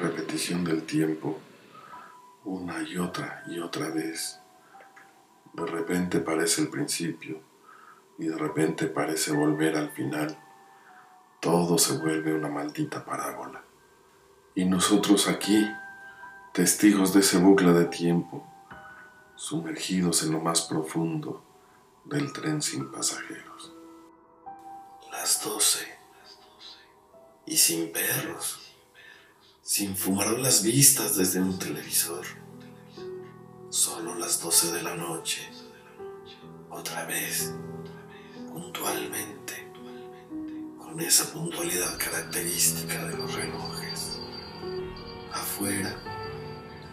repetición 0.00 0.64
del 0.64 0.82
tiempo, 0.84 1.38
una 2.44 2.82
y 2.82 2.96
otra 2.96 3.44
y 3.46 3.58
otra 3.58 3.90
vez. 3.90 4.40
De 5.52 5.66
repente 5.66 6.20
parece 6.20 6.62
el 6.62 6.68
principio 6.68 7.40
y 8.18 8.26
de 8.28 8.36
repente 8.36 8.86
parece 8.86 9.32
volver 9.32 9.76
al 9.76 9.90
final. 9.90 10.38
Todo 11.40 11.78
se 11.78 11.98
vuelve 11.98 12.34
una 12.34 12.48
maldita 12.48 13.04
parábola. 13.04 13.62
Y 14.54 14.64
nosotros 14.64 15.28
aquí, 15.28 15.70
testigos 16.52 17.12
de 17.14 17.20
ese 17.20 17.38
bucle 17.38 17.72
de 17.72 17.86
tiempo, 17.86 18.46
sumergidos 19.36 20.22
en 20.22 20.32
lo 20.32 20.40
más 20.40 20.62
profundo 20.62 21.42
del 22.04 22.32
tren 22.32 22.60
sin 22.60 22.90
pasajeros. 22.90 23.72
Las 25.10 25.42
doce. 25.44 25.86
Y 27.46 27.56
sin 27.56 27.92
perros. 27.92 28.69
Sin 29.72 29.96
fumar 29.96 30.36
las 30.40 30.64
vistas 30.64 31.16
desde 31.16 31.40
un 31.40 31.56
televisor. 31.56 32.26
Solo 33.68 34.16
las 34.16 34.42
doce 34.42 34.72
de 34.72 34.82
la 34.82 34.96
noche. 34.96 35.48
Otra 36.68 37.04
vez. 37.04 37.52
Puntualmente. 38.52 39.70
Con 40.76 40.98
esa 40.98 41.32
puntualidad 41.32 41.96
característica 41.98 43.06
de 43.06 43.16
los 43.16 43.32
relojes. 43.32 44.18
Afuera. 45.32 45.96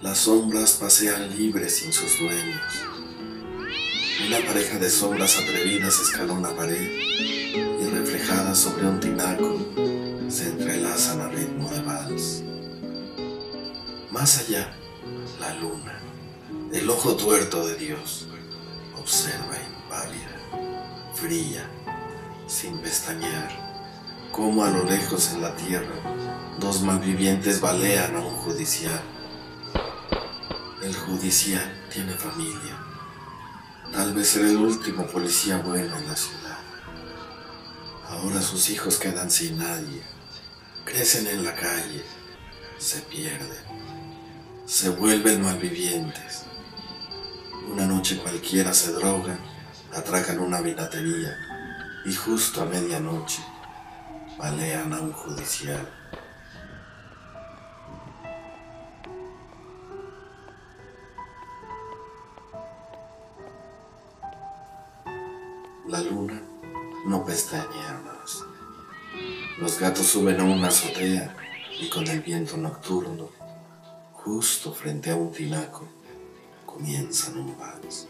Las 0.03 0.19
sombras 0.19 0.73
pasean 0.73 1.35
libres 1.35 1.77
sin 1.77 1.91
sus 1.91 2.19
dueños. 2.19 2.73
Una 4.27 4.37
pareja 4.45 4.77
de 4.77 4.91
sombras 4.91 5.35
atrevidas 5.39 5.99
escala 5.99 6.31
una 6.31 6.55
pared 6.55 6.91
y 6.91 7.89
reflejada 7.89 8.53
sobre 8.53 8.85
un 8.85 8.99
tinaco 8.99 9.86
Más 14.27 14.39
allá, 14.39 14.75
la 15.39 15.53
luna, 15.53 16.01
el 16.73 16.89
ojo 16.89 17.15
tuerto 17.15 17.65
de 17.65 17.77
Dios, 17.77 18.27
observa 18.99 19.55
impálida, 19.55 21.13
fría, 21.13 21.65
sin 22.45 22.77
pestañear, 22.79 23.49
como 24.33 24.65
a 24.65 24.69
lo 24.69 24.83
lejos 24.83 25.31
en 25.31 25.41
la 25.41 25.55
tierra 25.55 25.95
dos 26.59 26.81
malvivientes 26.81 27.61
balean 27.61 28.17
a 28.17 28.19
un 28.19 28.35
judicial. 28.35 28.99
El 30.83 30.93
judicial 30.93 31.87
tiene 31.89 32.11
familia. 32.11 32.77
Tal 33.93 34.13
vez 34.13 34.27
será 34.27 34.49
el 34.49 34.57
último 34.57 35.07
policía 35.07 35.59
bueno 35.59 35.97
en 35.97 36.05
la 36.05 36.17
ciudad. 36.17 36.59
Ahora 38.09 38.41
sus 38.41 38.69
hijos 38.71 38.97
quedan 38.97 39.31
sin 39.31 39.57
nadie. 39.57 40.03
Crecen 40.83 41.27
en 41.27 41.45
la 41.45 41.55
calle. 41.55 42.03
Se 42.77 42.99
pierden. 43.03 43.77
Se 44.67 44.89
vuelven 44.89 45.43
malvivientes. 45.43 46.43
Una 47.71 47.85
noche 47.85 48.17
cualquiera 48.17 48.73
se 48.73 48.91
drogan, 48.91 49.39
atracan 49.95 50.39
una 50.39 50.59
vinatería 50.59 51.37
y 52.05 52.13
justo 52.13 52.61
a 52.61 52.65
medianoche 52.65 53.41
balean 54.37 54.91
a 54.91 54.99
un 54.99 55.13
judicial. 55.13 55.89
La 65.87 66.01
luna 66.01 66.41
no 67.05 67.25
pestañea 67.25 68.01
más. 68.03 68.43
Los 69.61 69.79
gatos 69.79 70.07
suben 70.07 70.41
a 70.41 70.43
una 70.43 70.67
azotea 70.67 71.33
y 71.79 71.89
con 71.89 72.05
el 72.05 72.19
viento 72.19 72.57
nocturno, 72.57 73.29
justo 74.27 74.73
frente 74.73 75.09
a 75.09 75.15
un 75.15 75.31
tinaco, 75.31 75.87
comienzan 76.65 77.37
un 77.37 77.57
vals. 77.57 78.07